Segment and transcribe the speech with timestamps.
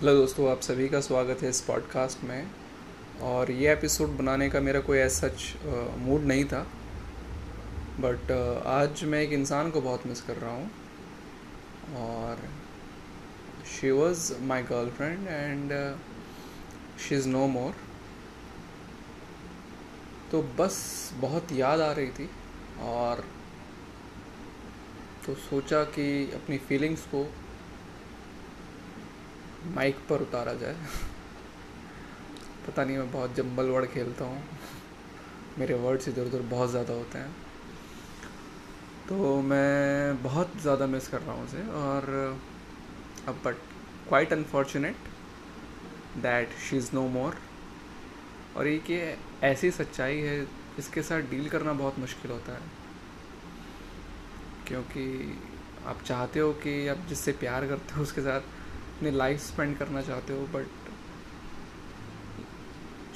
[0.00, 2.50] Hello दोस्तों, आप सभी का स्वागत है इस पॉडकास्ट में।
[3.22, 5.56] और ये एपिसोड बनाने का मेरा कोई ऐसा सच
[5.98, 6.60] मूड नहीं था।
[8.00, 8.30] बट
[8.66, 10.70] आज मैं एक इंसान को बहुत मिस कर रहा हूँ।
[11.96, 12.38] और
[13.70, 15.72] she was my girlfriend and
[17.00, 17.74] she is no more
[20.32, 20.80] तो बस
[21.16, 22.30] बहुत याद आ रही थी
[22.80, 23.24] और
[25.26, 27.26] तो सोचा कि अपनी फीलिंग्स को
[29.66, 30.76] माइक पर उतारा जाए।
[32.66, 34.42] पता नहीं, मैं बहुत जम्बल वर्ड खेलता हूँ।
[35.58, 37.34] मेरे वर्ड्स इधर उधर बहुत ज़्यादा होते हैं।
[39.08, 42.38] तो मैं बहुत ज़्यादा मिस कर रहा हूँ उसे और,
[43.28, 43.54] अब but
[44.08, 45.08] quite unfortunate
[46.18, 47.36] that she is no more
[48.56, 48.98] और ये कि
[49.46, 50.44] ऐसी सच्चाई है
[50.76, 52.78] जिसके साथ डील करना बहुत मुश्किल होता है।
[54.68, 55.04] क्योंकि
[55.86, 58.40] आप चाहते हो कि आप जिससे प्यार करते हो, उसके साथ
[59.00, 60.66] अपनी लाइफ स्पेंड करना चाहते हो बट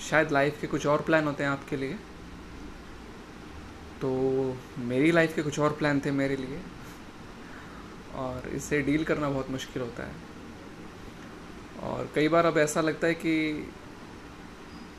[0.00, 1.94] शायद लाइफ के कुछ और प्लान होते हैं आपके लिए।
[4.00, 4.10] तो
[4.82, 6.60] मेरी लाइफ के कुछ और प्लान थे मेरे लिए,
[8.14, 10.14] और इससे डील करना बहुत मुश्किल होता है।
[11.82, 13.34] और कई बार अब ऐसा लगता है कि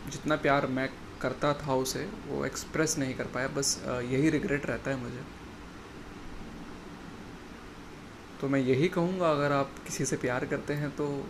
[0.08, 0.90] जितना प्यार मैं
[1.22, 5.24] करता था उसे, वो एक्सप्रेस नहीं कर पाया। बस यही रिग्रेट रहता है मुझे।
[8.42, 11.28] तो मैं यही कहूँगा, अगर आप किसी से प्यार करते हैं तो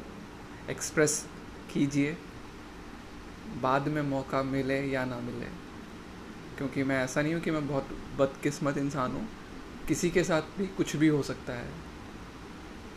[0.70, 1.28] एक्सप्रेस
[1.74, 2.18] कीजिए।
[3.62, 5.46] बाद में मौका मिले या ना मिले।
[6.58, 9.30] क्योंकि मैं ऐसा नहीं हूँ कि मैं बहुत बदकिस्मत इंसान हूँ।
[9.88, 11.70] किसी के साथ भी कुछ भी हो सकता है।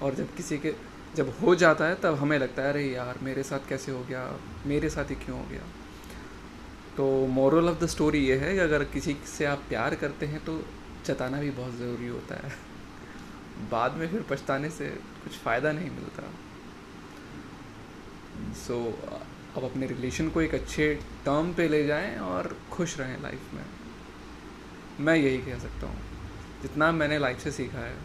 [0.03, 0.75] और जब किसी के,
[1.17, 4.41] जब हो जाता है, तब हमें लगता है, अरे यार, मेरे साथ कैसे हो गया?
[4.67, 5.63] मेरे साथ ही क्यों हो गया?
[6.97, 10.45] तो मोरल ऑफ़ द स्टोरी ये है कि अगर किसी से आप प्यार करते हैं
[10.45, 10.65] तो
[11.07, 12.78] जताना भी बहुत ज़रूरी होता है।
[13.71, 14.89] बाद में फिर पछताने से
[15.25, 16.23] कुछ फ़ायदा नहीं मिलता।
[18.53, 19.23] सो so,
[19.57, 23.65] अब अपने रिलेशन को एक अच्छे टर्म पे ले जाएँ और खुश रहें लाइफ में।
[25.01, 26.01] मैं यही कह सकता हूँ।
[26.63, 27.97] जितना मैंने लाइफ से सीखा है।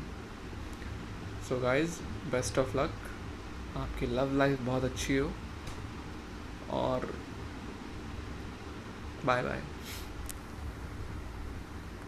[1.49, 1.99] So guys
[2.31, 2.91] best of luck
[3.77, 5.31] आपकी लव लाइफ बहुत अच्छी हो।
[6.69, 7.13] और
[9.25, 9.63] बाय बाय